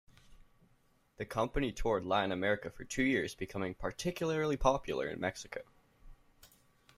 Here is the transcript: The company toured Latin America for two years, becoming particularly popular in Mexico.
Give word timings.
The 1.17 1.27
company 1.27 1.71
toured 1.71 2.07
Latin 2.07 2.31
America 2.31 2.71
for 2.71 2.83
two 2.83 3.03
years, 3.03 3.35
becoming 3.35 3.75
particularly 3.75 4.57
popular 4.57 5.07
in 5.07 5.19
Mexico. 5.19 5.61